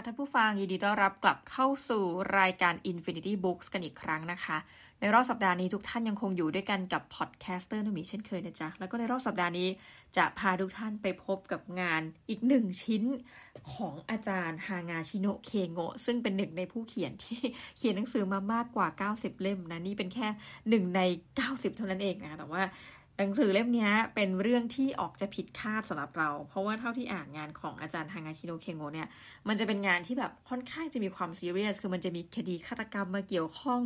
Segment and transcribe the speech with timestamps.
[0.00, 2.04] ค่ะท่านผู้ฟังยินดีต้อนรับกลับเข้าสู่
[2.38, 4.56] รายการ Infinity Books กันอีกครั้งนะคะ
[5.00, 9.68] ในรอบสัปดาห์นี้ทุกท่านยังคงอยู่ด้วยกันกับ podcaster นุมีเช่นเคยนะจ๊ะ แล้วก็ในรอบสัปดาห์นี้
[10.16, 13.02] จะพาทุกท่านไปพบกับงานอีกหนึ่งชิ้น
[13.72, 17.40] ของอาจารย์ฮิงาชิโนะเคโงะซึ่งเป็นหนึ่งในผู้เขียนที่
[17.76, 20.28] เขียนหนังสือมามากกว่า 90 เล่มนะ นี่เป็นแค่
[20.68, 21.00] หนึ่งใน
[21.38, 22.62] 90 เท่านั้นเองนะแต่ว่า
[23.22, 29.08] หนังสือเล่มนี้เป็นเรื่องที่ออกจะผิดคาดสำหรับเรา เพราะว่าเท่าที่อ่านงานของอาจารย์ฮิงาชิโนะเคโงะเนี่ย
[29.48, 33.82] มันจะเป็นงานที่แบบค่อนข้างจะมีความซีเรียส คือมันจะมีคดีฆาตกรรมมาเกี่ยวข้อง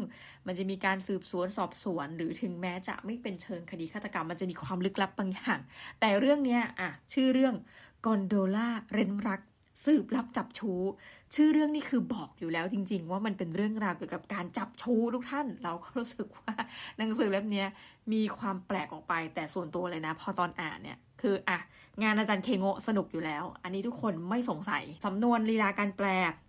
[0.47, 5.59] มันจะมีการสืบสวนสอบสวน หรือถึงแม้จะไม่เป็นเชิงคดีฆาตกรรม มันจะมีความลึกลับบางอย่าง
[6.01, 7.55] แต่เรื่องนี้อะชื่อเรื่อง
[8.07, 9.41] กอนโดล่าเรนรัก
[9.85, 10.81] สืบลับจับชู้
[11.35, 16.53] ชื่อเรื่องนี่คือบอกอยู่แล้วจริง ๆ ว่ามันเป็นเรื่องราวเกี่ยวกับการจับชู้ทุกท่าน เราก็รู้สึกว่า
[16.99, 17.65] หนังสือเล่มนี้
[18.13, 21.59] มีความแปลกออกไป แต่ส่วนตัวเลยนะ พอตอนอ่านเนี่ยคืออะ
[22.03, 26.07] งานอาจารย์เคโงสนุกอยู่แล้ว อันนี้ทุกคนไม่สงสัยสำนวนลีลาการแปล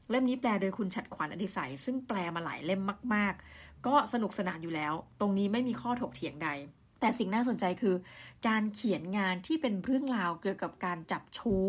[0.09, 2.81] เล่มนี้แปลโดยคุณฉัดขวัญอดิศัย ซึ่งแปลมาหลายเล่ม
[3.13, 6.49] มาก ๆ ก็สนุกสนานอยู่แล้ว ตรงนี้ไม่มีข้อถกเถียงใด
[6.99, 7.95] แต่สิ่งน่าสนใจคือ
[8.47, 11.67] การเขียนงานที่เป็นเรื่องราวเกี่ยวกับการจับชู้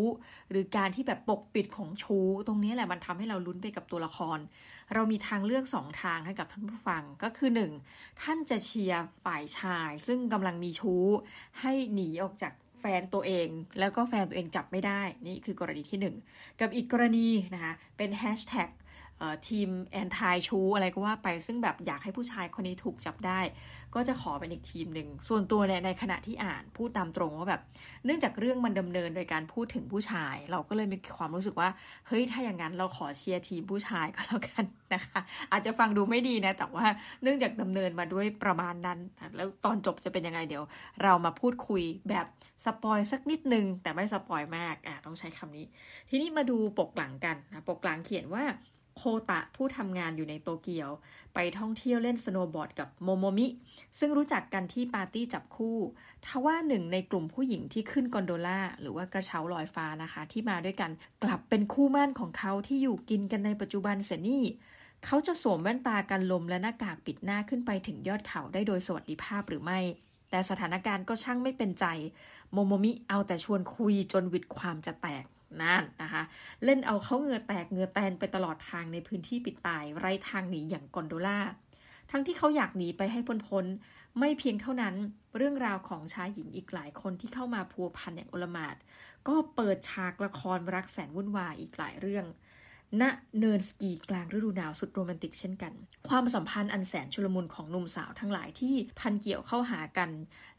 [0.50, 4.38] หรือการที่แบบปกปิดของชู้ ตรงนี้แหละมันทำให้เราลุ้นไปกับตัวละคร
[4.94, 7.72] เรามีทางเลือกสองทางให้กับท่านผู้ฟังก็คือหนึ่ง
[8.22, 11.04] ท่านจะเชียร์ฝ่ายชาย ซึ่งกำลังมีชู้
[11.60, 18.68] ให้หนีออกจากแฟนตัวเอง แล้วก็แฟนตัวเองจับไม่ได้ นี่คือกรณีที่ 1 กับอีกกรณีนะคะเป็นแฮชแท็ก
[19.48, 23.40] ทีมแอนทายชูอะไรก็ว่าไปซึ่งแบบอยากให้ผู้ชายคนนี้ถูกจับได้
[23.94, 27.62] ก็จะขอเป็นอีกทีมหนึ่ง ส่วนตัวเนี่ยในขณะที่อ่านพูดตามตรงว่าแบบ
[28.04, 31.68] เนื่องจากเรื่องมันดำเนินโดยการพูดถึงผู้ชาย เราก็เลยมีความรู้สึกว่า
[32.06, 34.64] เฮ้ยถ้าอย่างนั้นเราขอเชียร์ทีมผู้ชายก็แล้วกัน
[34.94, 35.20] นะคะ
[35.52, 36.86] อาจจะฟังดูไม่ดีนะ แต่ว่า
[37.22, 38.98] เนื่องจากดำเนินมาด้วยประมาณนั้น
[39.36, 40.64] แล้วตอนจบจะเป็นยังไงเดี๋ยว
[41.02, 42.26] เรามาพูดคุยแบบ
[42.64, 45.66] spoil สักนิดนึงแต่ไม่ spoil มากอะต้องใช้คำนี้
[46.08, 48.44] ทีนี้มาดูปกหลังกันนะปกหลังเขียนว่า
[48.96, 50.90] โคตะผู้ทำงานอยู่ในโตเกียว
[51.34, 53.46] ไปท่องเที่ยวเล่นสโนว์บอร์ดกับโมโมมิ
[53.98, 55.76] ซึ่งรู้จักกันที่ปาร์ตี้จับคู่
[56.26, 60.90] ทว่าหนึ่งในกลุ่มผู้หญิงที่ขึ้นกอนโดล่าหรือว่ากระเช้าลอยฟ้านะคะ ที่มาด้วยกัน
[61.22, 64.44] กลับเป็นคู่หมั้นของเขาที่อยู่กินกันในปัจจุบันเสียนี่
[65.04, 69.80] เขาจะสวมแว่นตากันลมและหน้ากากปิดหน้าขึ้นไปถึงยอดเขาได้โดยสวัสดิภาพหรือไม่
[70.30, 71.86] แต่สถานการณ์ก็ช่างไม่เป็นใจ
[72.52, 75.24] โมโมมิเอาแต่ชวนคุยจนวิดความจะแตก
[75.60, 76.22] นั่นนะคะ
[76.64, 81.40] เล่นเอาเขาเหงื่อแตกเหงื่อแตนไปตลอดทางในพื้นที่ปิดตาย ไร้ทางหนีอย่างกอนโดล่า
[82.10, 83.66] ทั้งที่เขาอยากหนีไปให้พ้นพ้น
[84.18, 84.94] ไม่เพียงเท่านั้น
[85.36, 88.76] เรื่องราวของชายหญิงอีกหลายคนที่เข้ามาพัวพันอย่างโอลมาด
[89.28, 92.26] ก็เปิดฉากละครรักแสนวุ่นวายอีกหลายเรื่อง
[93.00, 93.02] ณ
[93.38, 95.72] เนินสกีกลางฤดูหนาวสุดโรแมนติกเช่นกัน
[96.08, 100.10] ความสัมพันธ์อันแสนชุลมุนของหนุ่มสาวทั้งหลายที่พันเกี่ยวเข้าหากัน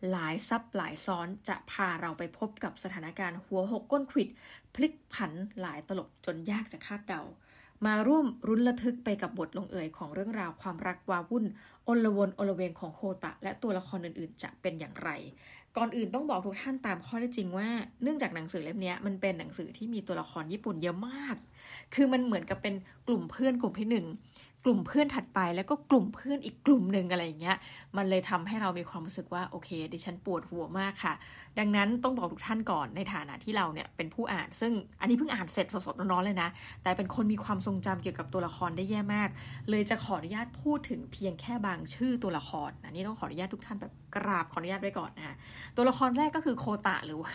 [0.09, 4.29] หลายซับหลายซ้อนจะพาเราไปพบกับสถานการณ์หัวหกก้นขิด
[4.75, 7.21] พลิกผันหลายตลบจนยากจะคาดเดา
[7.85, 11.45] มาร่วมรุนระทึกไปกับบทลงเอยของเรื่องราวความรักวาวุ่น
[11.87, 15.09] อลวนอลเวงของโคตะ และตัวละครอื่นๆ จะเป็นอย่างไร
[15.77, 17.69] ก่อนอื่นต้องบอกทุกท่านตามข้อได้จริงว่า
[18.03, 21.35] เนื่องจากหนังสือเล่มนี้มันเป็นหนังสือที่มีตัวละครญี่ปุ่นเยอะมาก
[21.93, 22.75] คือมันเหมือนกับเป็น
[23.07, 24.05] กลุ่มเพื่อนกลุ่มที่หนึ่ง
[24.69, 27.57] กลุ่มเพื่อนถัดไปแล้วก็กลุ่มเพื่อนอีกกลุ่มหนึ่งอะไรอย่างเงี้ย
[27.97, 31.13] มันเลยทำให้เรามีความรู้สึกว่าโอเค ดิฉันปวดหัวมากค่ะ
[31.59, 36.49] ดังนั้นต้องบอกทุกท่านก่อนในฐานะที่เราเนี่ยเป็นผู้อ่าน ซึ่งอันนี้เพิ่งอ่านเสร็จสดๆร้อนๆเลยนะ
[36.83, 39.29] แต่เป็นคนมีความทรงจำเกี่ยวกับตัวละครได้แย่มาก
[39.69, 45.35] เลยจะขออนุญาตพูดถึงเพียงแค่บางชื่อตัวละครอันนี้ต้องขออนุญาตทุกท่านแบบกราบขออนุญาตไว้ก่อนนะคะ
[45.75, 47.31] ตัวละครแรกก็คือโคตะหรือว่า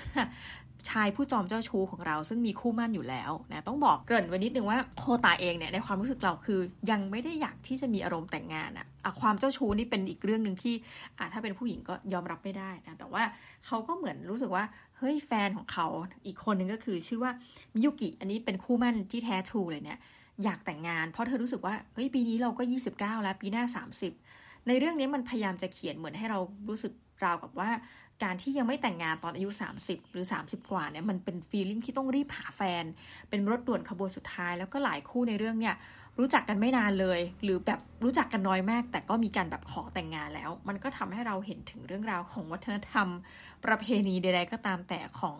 [0.91, 6.61] ชายผู้จอมเจ้าชู้ของเราซึ่งมีคู่มั่นอยู่แล้วนะต้องบอกเกริ่นไว้นิดนึงว่าโคตาเองเนี่ยในความรู้สึกเราคือ
[6.91, 10.75] ยังไม่ได้อยากที่จะมีอารมณ์แต่งงานอะอะความเจ้าชู้นี่เป็นอีกเรื่องหนึ่งที่
[11.19, 13.23] อะถ้าเป็นผู้หญิงก็ยอมรับไม่ได้นะแต่ว่า
[13.67, 14.65] เขาก็เหมือนรู้สึกว่า
[14.99, 15.87] เฮ้ยแฟนของเขา
[16.27, 17.33] อีกคนหนึ่งก็คือชื่อว่า
[17.75, 19.99] มิยุกิอันนี้เป็นคู่มั่นที่แท้ทรูเลยเนี่ย
[20.45, 22.63] อยากแต่งงาน เพราะเธอรู้สึกว่าเฮ้ยปีนี้เราก็
[22.95, 23.65] 29 แล้วปีหน้า
[24.15, 26.93] 30 ในเรื่องนี้มันพยายามจะเขียนเหมือนให้เรารู้สึก
[27.25, 27.71] ราวกับว่า
[28.23, 29.49] การที่ยังไม่แต่งงานตอนอายุ
[29.83, 32.85] 30 หรือ 30 กว่าเนี่ยมันเป็นฟีลิ่งที่ต้องรีบหาแฟน
[33.31, 35.77] เป็นรถด่วนขบวนสุดท้าย แล้วก็หลายคู่ในเรื่องเนี่ย
[36.19, 43.09] รู้จักกันไม่นานเลย หรือแบบรู้จักกันน้อยมาก แต่ก็มีการแบบขอแต่งงานแล้ว มันก็ทำให้เราเห็นถึงเรื่องราวของวัฒนธรรม
[43.65, 45.37] ประเพณีใดๆก็ตามแต่ของ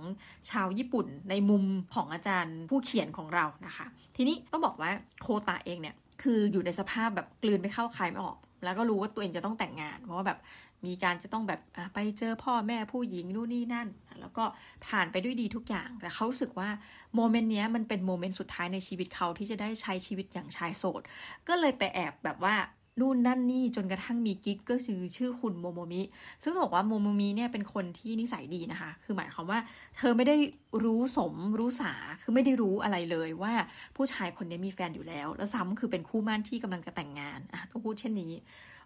[0.51, 1.65] ชาวญี่ปุ่น ในมุม
[1.95, 3.87] ของอาจารย์ผู้เขียนของเรานะคะ
[4.17, 4.91] ทีนี้ต้องบอกว่า
[5.23, 10.39] โคตะเองเนี่ยคืออยู่ในสภาพแบบกลืนไม่เข้าคายไม่ออก แล้วก็รู้ว่าตัวเองจะต้องแต่งงาน เพราะว่าแบบ
[10.87, 11.61] มีการจะต้องแบบ
[11.95, 13.89] ไปเจอพ่อแม่ผู้หญิงนู่นนี่นั่น
[14.21, 14.45] แล้วก็
[14.87, 16.69] ผ่านไปด้วยดีทุกอย่าง แต่เขารู้สึกว่า
[17.15, 21.03] moment นี้มันเป็น moment สุดท้ายในชีวิตเขาที่จะได้ใช้ชีวิตอย่างชายโสด
[21.49, 22.57] ก็เลยไปแอบแบบว่า
[23.01, 26.03] นู่นนั่นนี่จนกระทั่งมีกิ๊กก็คือชื่อคุณโมโมมิ
[26.43, 29.59] ซึ่งบอกว่าโมโมมิเนี่ยเป็นคนที่นิสัยดีนะคะ คือหมายความว่า
[29.97, 30.37] เธอไม่ได้
[30.85, 31.93] รู้สมรู้สา
[32.23, 33.53] คือไม่ได้รู้อะไรเลยว่า
[33.97, 38.33] ผู้ชายคนนี้มีแฟนอยู่แล้ว แล้วซ้ำคือเป็นคู่มั่นที่กำลังจะแต่งงานอะต้องพูดเช่นนี้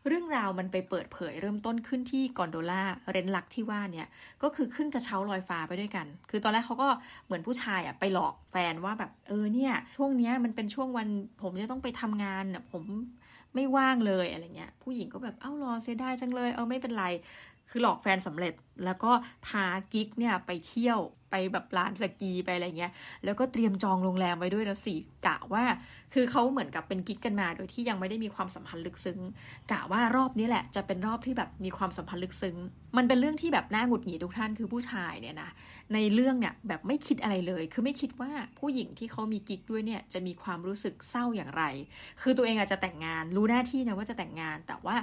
[0.06, 4.06] เรื่องราวมันไปเปิดเผยเริ่มต้นขึ้นที่กอนโดล่าเรนลักที่ว่าเนี่ย
[4.42, 6.88] ก็คือขึ้นกระเช้าลอยฟ้าไปด้วยกัน คือตอนแรกเขาก็
[7.24, 11.08] เหมือนผู้ชายอะไปหลอกแฟนว่าแบบเออเนี่ยช่วงเนี้ยมันเป็นช่วงวัน
[11.42, 12.82] ผมจะต้องไปทำงานอะผม
[13.54, 17.06] ไม่ว่างเลยอะไรเงี้ยผู้หญิงก็แบบเอ้ารอเสียดายจังเลย เออไม่เป็นไร
[17.70, 18.54] คือหลอกแฟนสำเร็จ
[18.84, 19.10] แล้วก็
[19.46, 21.00] พากิ๊กเนี่ยไปเที่ยว
[21.30, 22.92] ไปแบบลานสกีไปอะไรเงี้ย
[23.24, 24.94] แล้วก็เตรียมจองโรงแรมไว้ด้วยแล้วสิ
[25.26, 25.64] กะว่า
[26.14, 29.20] คือเขาเหมือนกับเป็นกิ๊กกันมาโดยที่ยังไม่ได้มีความสัมพันธ์ลึกซึ้ง
[29.70, 32.56] กะว่ารอบนี้แหละจะเป็นรอบที่แบบมีความสัมพันธ์ลึกซึ้ง
[32.96, 35.50] มันเป็นเรื่องที่แบบน่าหงุดหงิดทุกท่านคือผู้ชายเนี่ยนะ
[35.94, 41.64] ในเรื่องเนี่ยแบบไม่คิดอะไรเลย คือไม่คิดว่าผู้หญิงที่เขามีกิ๊กด้วยเนี่ยจะมีความรู้สึกเศร้าอย่างไร
[42.20, 44.96] คือตัวเองอาจจะแต่งงานรู้หน้าที่นะว่าจะแต่งงาน แต่ว่า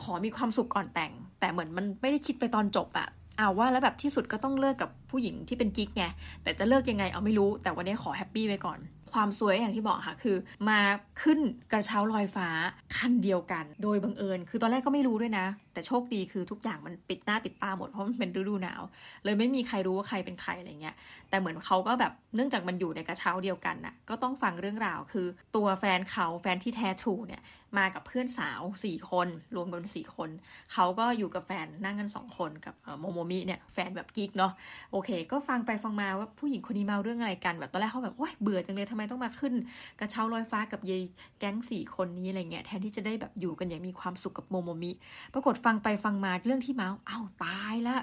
[0.00, 3.08] ขอมีความสุขก่อนแต่ง แต่เหมือนมันไม่ได้คิดไปตอนจบอะ
[3.40, 6.04] เอาว่าแล้วแบบที่สุดก็ต้องเลิกกับผู้หญิงที่เป็นกิ๊กไง
[6.42, 8.78] แต่จะเลิกยังไงเอาไม่รู้ แต่วันนี้ขอแฮปปี้ไว้ก่อน
[9.12, 10.36] ความสวยอย่างที่บอกค่ะคือ
[10.68, 10.80] มา
[11.22, 11.38] ขึ้น
[11.72, 12.48] กระเช้าลอยฟ้า
[12.96, 15.46] คันเดียวกัน โดยบังเอิญ คือตอนแรกก็ไม่รู้ด้วยนะ
[15.80, 18.82] แต่โชคดีคือทุกอย่างมันปิดหน้าปิดตาหมดเพราะมันเป็นฤดูหนาว
[19.24, 20.94] เลยไม่มีใครรู้ว่าใครเป็นใครอะไรเงี้ย
[21.30, 27.42] แต่เหมือนเขาก็แบบเนื่องจากมันอยู่ในกระเช้าเดียวกันน่ะก็ต้องฟังเรื่องราวคือ ตัวแฟนเขาแฟนที่แท้ทรูเนี่ย
[27.78, 30.30] มากับเพื่อนสาวสี่คนรวมกันสี่คน
[30.72, 34.52] เขาก็อยู่กับแฟนนั่งกันสองคนกับโมโมมิเนี่ยแฟนแบบกิ๊กเนาะ
[34.92, 39.54] โอเค ก็ฟังไปฟังมาว่าผู้หญิงคนนี้มาเรื่องอะไรกันแบบตอนแรกเขาแบบว้ายเบื่อจังเลยทำไมต้องมาขึ้น
[40.00, 41.02] กระเช้าลอยฟ้ากับยาย
[41.38, 44.90] แก๊งสี่คนนี้อะไรเงี้ยแทนที่จะได้แบบอยู่กันอย่างมีความสุขกับโมโมมิ
[45.34, 47.96] ปรากฏฟัังไปฟังมาเรื่องที่เมาเอ้าตายละ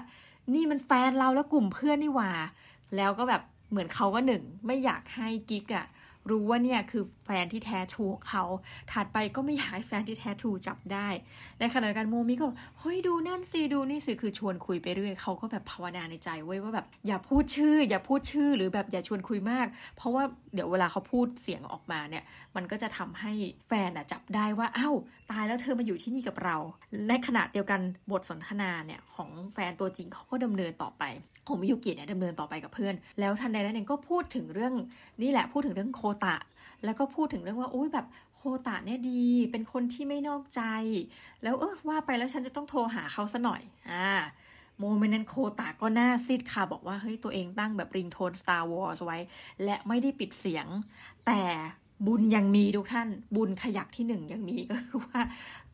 [0.54, 2.32] นี่มันแฟนเราแล้วกลุ่มเพื่อนนี่หว่า
[2.96, 5.86] แล้วก็แบบเหมือนเขาก็หนึ่งไม่อยากให้กิ๊กอะ
[6.30, 8.44] รู้ว่าเนี่ยคือแฟนที่แท้ทรูของเขา
[8.92, 11.08] ถัดไปก็ไม่อยากให้แฟนที่แท้ทรูจับได้
[11.60, 12.48] ในขณะเดียวกันโมมิก็
[12.80, 19.66] เฮ้ยดูนั่นสิดูนี่สิคือชวนคุยไปเรื่อยเขาก็แบบภาวนาในใจเว้ว่าแบบอย่าพูดชื่อ อย่าพูดชื่อหรือแบบอย่าชวนคุยมาก
[19.96, 20.22] เพราะว่า
[20.54, 22.24] เดี๋ยวเวลาเขาพูดเสียงออกมาเนี่ย
[22.56, 23.32] มันก็จะทำให้
[23.68, 24.94] แฟนอะจับได้ว่าอ้าว
[25.30, 26.56] ตายแล้วเธอมาอยู่ที่นี่กับเรา
[27.08, 27.80] ในขณะเดียวกัน
[28.10, 31.04] บทสนทนาเนี่ยของแฟนตัวจริงเขาก็ดำเนินต่อไป
[31.50, 34.74] ของมิยุกิเนี่ยดำเนินต่อไปกับเพื่อน แล้วทันใดนั้นเองก็พูดถึงเรื่อง
[35.22, 36.36] นี่แหละพูดถึงเรื่องโคตะ
[36.84, 40.62] แล้วก็พูดถึงเรื่องว่าอุ้ยแบบโคตะเนี่ยดี เป็นคนที่ไม่นอกใจ
[41.42, 44.10] แล้วเออว่าไปแล้วฉันจะต้องโทรหาเขาซะหน่อย อ่า
[44.80, 49.18] โมเมนต์นั้นโคตะก็น่าซีดค่ะ บอกว่าเฮ้ยตัวเองตั้งแบบริงโทน Star Wars ไว้
[49.64, 50.66] และไม่ได้ปิดเสียง
[51.26, 51.42] แต่
[52.06, 55.20] บุญยังมีทุกท่าน บุญขยักที่หนึ่งยังมีก็คือว่า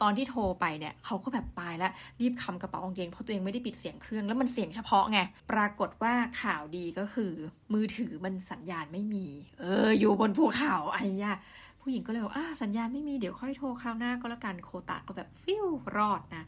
[0.03, 5.19] ตอนที่โทรไปเนี่ยเขาก็แบบตายแล้วรีบคำกระเป๋ากางเกงเพราะตัวเองไม่ได้ปิดเสียงเครื่องแล้วมันเสียงเฉพาะไง
[5.53, 6.13] ปรากฏว่า
[6.43, 7.33] ข่าวดีก็คือ
[7.73, 9.27] มือถือมันสัญญาณไม่มี
[9.61, 11.33] เออ อยู่บนภูเขาไอ้ยา
[11.81, 15.67] ผู้หญิงก็เลยบอกอ่าสัญญาณไม่มีเดี๋ยวค่อยโทรคราวหน้าก็แล้วกันโคตะก็แบบฟิว
[15.97, 16.45] รอดนะ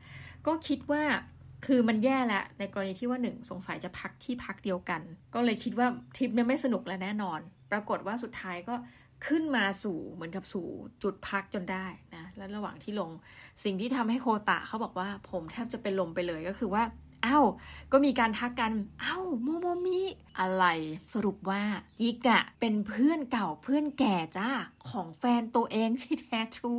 [0.47, 1.03] ก็คิดว่า
[1.67, 5.01] คือมันแย่แล้วในกรณีที่ว่าหนึ่งสงสัยจะพักที่พักเดียวกัน
[5.35, 5.87] ก็เลยคิดว่า
[6.17, 7.41] ทริปนี้ไม่สนุกแล้วแน่นอน
[7.73, 8.75] ปรากฏว่าสุดท้ายก็
[9.27, 10.67] ขึ้นมาสู่เหมือนกับสู่
[11.03, 13.11] จุดพักจนได้นะแล้วระหว่างที่ลง
[13.65, 16.83] สิ่งที่ทำให้โคตะเขาบอกว่า ผมแทบจะเป็นลมไปเลยก็คือว่า
[17.27, 17.47] อ้าว
[17.93, 18.73] ก็มีการทักกัน
[19.03, 20.01] อ้าวโมโมมิ
[20.39, 20.65] อะไร
[21.15, 21.63] สรุปว่า
[21.99, 24.51] กิกะเป็นเพื่อนเก่าเพื่อนแก่จ้า
[24.91, 26.75] ของแฟนตัวเองที่แท้ทรู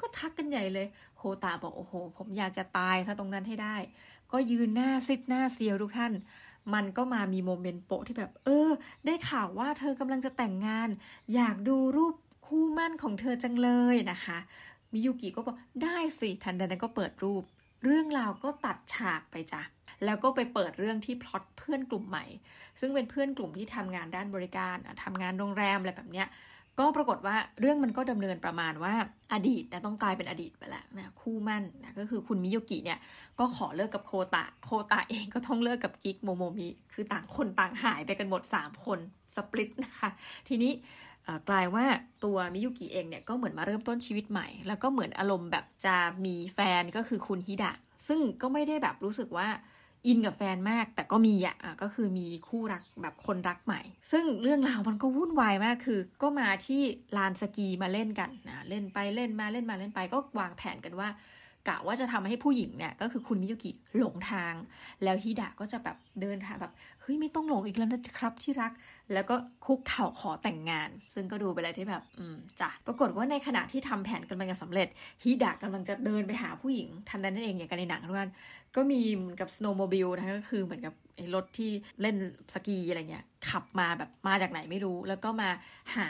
[0.00, 0.86] ก็ทักกันใหญ่เลย
[1.16, 3.76] โคตะบอกโอ้โห ผมอยากจะตายซะตรงนั้นให้ได้
[4.32, 6.12] ก็ยืนหน้าซิดหน้าเซียวทุกท่าน
[6.74, 8.70] มันก็มามีโมเมนต์โปะที่แบบ เออ
[9.06, 10.88] ได้ข่าวว่าเธอกำลังจะแต่งงาน
[11.34, 12.14] อยากดูรูป
[12.46, 14.38] คู่มั่นของเธอจังเลยนะคะ
[14.92, 17.42] มิยุกิก็บอกได้สิทันใดนั้นก็เปิดรูป
[17.84, 19.62] เรื่องราวก็ตัดฉากไปจ้ะ
[20.04, 22.24] แล้วก็ไปเปิดเรื่องที่พล็อตเพื่อนกลุ่มใหม่
[22.80, 26.26] ซึ่งเป็นเพื่อนกลุ่มที่ทำงานด้านบริการทำงานโรงแรมอะไรแบบเนี้ย
[26.78, 28.94] ก็ปรากฏว่าเรื่องมันก็ดำเนินประมาณว่า
[29.32, 32.98] อดีตนะต้องกลายเป็นอดีตไปแล้วนะคู่หมั้นนะก็คือคุณมิยุกิเนี่ย
[33.38, 38.98] ก็ขอเลิกกับโคตะ โคตะเองก็ต้องเลิกกับกิ๊กโมโมมิ คือต่างคนต่างหายไปกันหมด 3 คน
[39.34, 40.08] split นะคะ
[40.48, 40.72] ทีนี้
[41.48, 41.84] กลายว่า
[42.24, 47.72] ตัวมิยุกิเองเนี่ยก็เหมือนมาเริ่มต้นชีวิตใหม่ แล้วก็เหมือนอารมณ์แบบจะมีแฟนก็คือคุณฮิดะ
[48.06, 49.48] ซึ่งก็ไม่ได้แบบรู้สึกว่า
[50.06, 53.80] อินกับแฟนมาก แต่ก็มีอะก็คือมีคู่รักแบบคนรักใหม่
[54.12, 56.82] ซึ่งเรื่องราวมันก็วุ่นวายมากคือ ก็มาที่
[57.16, 61.08] ลานสกีมาเล่นกันนะเล่นไปเล่นมาเล่นมาเล่นไปก็วางแผนกันว่า
[61.68, 64.54] กะว่าจะทำให้ผู้หญิงเนี่ยก็คือคุณมิยุกิหลงทาง
[65.04, 68.72] แล้วฮิดะก็จะแบบเดินทางแบบเฮ้ยไม่ต้องหลงอีกแล้วนะครับที่รัก
[69.12, 69.34] แล้วก็
[69.66, 74.88] คุกเข่าขอแต่งงาน ซึ่งก็ดูไปเลยที่แบบอืมจ้ะปรากฏว่าในขณะที่ทำแผนกันไปกันสำเร็จ
[75.22, 78.32] ฮิดะกำลังจะเดินไปหาผู้หญิง ทันใดนั่นเองอย่างกันในหนังทุกท่าน
[78.76, 81.70] ก็มีเหมือนกับสโนว์โมบิลนะก็คือเหมือนกับไอ้รถที่
[82.00, 82.16] เล่น
[82.54, 85.48] สกีอะไรเงี้ยขับมาแบบมาจากไหนไม่รู้ แล้วก็มา
[85.96, 86.08] หา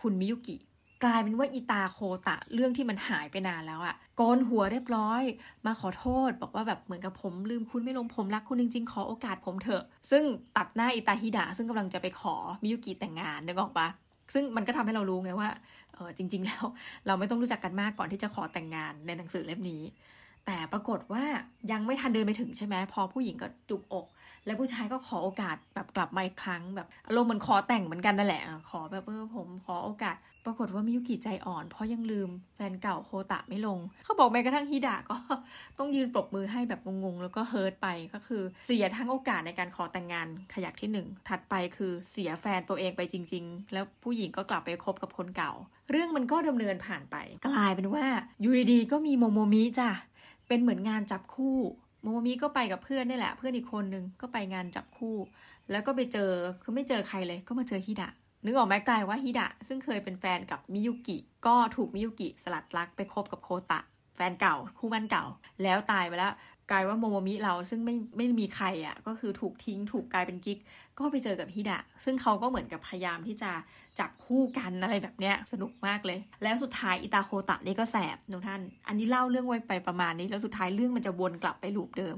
[0.00, 0.56] คุณมิยุกิ
[1.04, 5.22] กลายเป็นว่าอีตาโคตะเรื่องที่มันหายไปนานแล้วอะโกนหัวเรียบร้อย
[5.66, 10.22] มาขอโทษ บอกว่าแบบเหมือนกับผมลืมคุณไม่ลงผมรักคุณจริงๆ ขอโอกาสผมเถอะ ซึ่ง
[10.56, 13.88] ตัดหน้าอีตาฮิดะซึ่งกำลังจะไปขอมิยุกิแต่งงานนึกออกปะ
[14.34, 15.48] ซึ่งมันก็ทำให้เรารู้ไงว่า
[15.94, 16.64] เออจริง ๆ แล้ว
[17.06, 19.82] เราไม่ต้องรู้จักกันมากก่อนที่จะขอแต่งงานในหนังสือเล่มนี้
[20.50, 21.24] แต่ปรากฏว่า
[21.72, 24.06] ยังไม่ทันเดินไปถึงใช่ไหมพอผู้หญิงก็จุกอก
[24.46, 30.16] แล้วผู้ชายก็ขอโอกาสแบบกลับมาอีกครั้งแบบอารมณ์เหมือนขอแต่งเหมือนกันนั่นแหละ ขอแบบเออผมขอโอกาส
[30.46, 35.16] ปรากฏว่ามิยุกิใจอ่อน เพราะยังลืมแฟนเก่าโคตะไม่ลง เขาบอกแม้กระทั่งฮิดะก็
[35.78, 45.52] ต้องยืนปรบมือให้แบบงงๆแล้วก็เฮิร์ตไปก็คือเสียทั้งโอกาสในการขอแต่งงานขยักที่หนึ่งถัดไปคือเสียแฟนตัวเองไปจริง ๆ แล้วผู้หญิงก็กลับไปคบกับคนเก่า
[45.90, 47.16] เรื่องมันก็ดำเนินผ่านไป
[47.48, 48.04] กลายเป็นว่า
[48.40, 49.90] อยู่ดีๆก็มีโมโมมิจ้ะ
[50.50, 51.56] เป็นเหมือนงานจับคู่
[52.02, 55.16] โมโมมิก็ไปกับเพื่อนนี่แหละ เพื่อนอีกคนนึงก็ไปงานจับคู่
[55.70, 56.30] แล้วก็ไปเจอ
[56.62, 58.10] คือไม่เจอใครเลย ก็มาเจอฮิดะ
[58.44, 63.80] นึกออกไหมกลายว่าฮิดะ ซึ่งเคยเป็นแฟนกับมิยุกิ ก็ถูกมิยุกิสลัดรักไปคบกับโคตะ
[64.16, 65.24] แฟนเก่า คู่หมั้นเก่า
[65.62, 66.32] แล้วตายไปแล้ว
[66.70, 70.58] กลายว่าโมโมมิเราซึ่งไม่ไม่มีใครอะ ก็คือถูกทิ้งถูกกลายเป็นกิ๊ก
[70.98, 73.50] ก็ไปเจอกับฮิดะ ซึ่งเขาก็เหมือนกับพยายามที่จะ
[74.00, 82.14] จับคู่กันอะไรแบบเนี้ยสนุกมากเลย แล้วสุดท้ายอิตาโคตะนี่ก็แสบทุกท่าน อันนี้เล่าเรื่องไว้ไปประมาณนี้ แล้วสุดท้ายเรื่องมันจะวนกลับไปลูปเดิม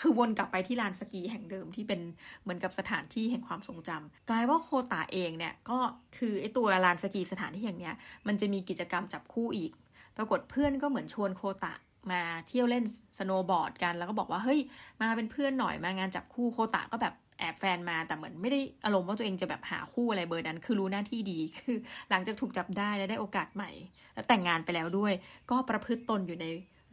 [0.00, 2.00] คือวนกลับไปที่ลานสกีแห่งเดิมที่เป็น
[2.42, 5.78] เหมือนกับสถานที่แห่งความทรงจำกลายว่าโคตะเองเนี่ยก็
[6.18, 7.94] คือไอตัวลานสกีสถานที่อย่างเนี้ย
[8.26, 9.72] มันจะมีกิจกรรมจับคู่อีก
[10.16, 11.74] ปรากฏเพื่อนก็เหมือนชวนโคตะ
[12.12, 12.84] มาเที่ยวเล่น
[13.18, 14.60] สโนว์บอร์ดกัน แล้วก็บอกว่าเฮ้ย
[15.00, 21.76] มาเป็นเพื่อนหน่อยมางานจับคู่โคตะก็แบบแอบแฟนมาแต่เหมือนไม่ได้อารมณ์ว่าตัวเองจะแบบหาคู่อะไรเบอร์นั้น คือรู้หน้าที่ดีคือ
[22.10, 23.70] หลังจากถูกจับได้และได้โอกาสใหม่
[24.14, 25.12] แล้วแต่งงานไปแล้วด้วย
[25.50, 26.46] ก็ประพฤติตนอยู่ใน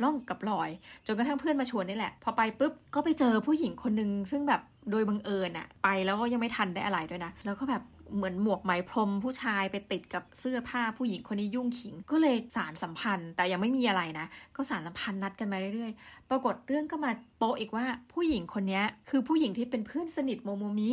[0.03, 0.69] ร่องกับรอย
[1.05, 7.81] จนกระทั่งเพื่อนมาชวนนี่แหละ พอไปปุ๊บก็ไปเจอผู้หญิงคนหนึ่งซึ่งแบบโดยบังเอิญอะไปแล้วก็ยังไม่ทันได้อะไรด้วยนะ แล้วก็แบบ
[8.15, 14.25] เหมือนหมวกไหมพรมผู้ชายไปติดกับเสื้อผ้าผู้หญิงคนนี้ยุ่งขิง ก็เลยสารสัมพันธ์ แต่ยังไม่มีอะไรนะ
[14.55, 20.91] ก็สารสัมพันธ์นัดกันมาเรื่อยๆ ปรากฏเรื่องก็มาโปะอีกว่าผู้หญิงคนนี้คือผู้หญิงที่เป็นเพื่อนสนิทโมโมมิ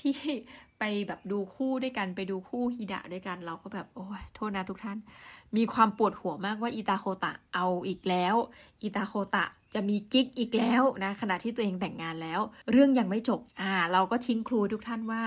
[0.00, 0.14] ที่
[0.78, 4.98] ไปแบบดูคู่ด้วยกันไปดูคู่ฮิดะด้วยกันเราก็แบบโอ้ยโทษนะทุกท่าน
[5.56, 8.36] มีความปวดหัวมากว่าอิตาโคตะเอาอีกแล้ว
[8.82, 9.44] อิตาโคตะ
[9.74, 12.40] จะมีกิ๊กอีกแล้วนะขณะที่ตัวเองแต่งงานแล้ว
[12.70, 15.22] เรื่องยังไม่จบอ่า เราก็ทิ้งครูทุกท่านว่า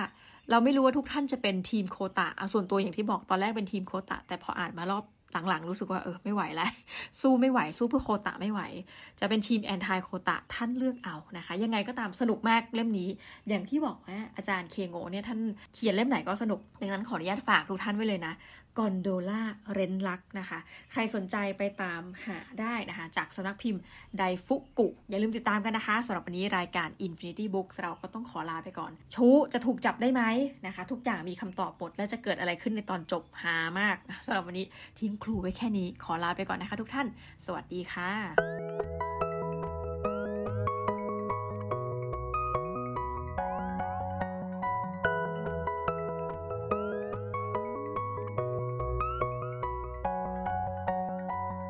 [0.49, 5.03] เราไม่รู้ว่าทุกท่านจะเป็นทีมโคตะเอาส่วนตัวอย่างที่บอกตอนแรกเป็นทีมโคตะ แต่พออ่านมารอบ
[5.49, 6.69] หลังๆ รู้สึกว่าเออไม่ไหวแล้ว
[7.21, 8.61] สู้ไม่ไหว สู้เพื่อโคตะไม่ไหว
[9.19, 13.09] จะเป็นทีมแอนทายโคตะท่านเลือกเอานะคะ ยังไงก็ตามสนุกมากเล่มนี้
[13.49, 15.39] อย่างที่บอกว่าอาจารย์เคโงเนี่ยท่าน
[15.73, 18.33] เขียนเล่มไหนก็สนุก ดังนั้นขออนุญาตฝากทุกท่านไว้เลยนะ
[18.77, 19.41] กอนโดล่า
[19.73, 20.59] เรนลักนะคะ
[20.91, 23.81] ใครสนใจไปตามหาได้นะคะ จากสำนักพิมพ์
[24.17, 30.21] ไดฟุกุ อย่าลืมติดตามกันนะคะสำหรับวันนี้รายการ Infinity Books เราก็ต้องขอลาไปก่อน ชูจะถูกจับได้ไหม
[30.65, 34.65] นะคะ ทุกอย่างมีคำตอบหมด และจะเกิดอะไรขึ้นในตอนจบหามากสำหรับวันนี้
[34.99, 37.07] ทิ้งครูไว้แค่นี้ขอลาไปก่อนนะคะ ทุกท่าน
[37.45, 38.66] สวัสดีค่ะ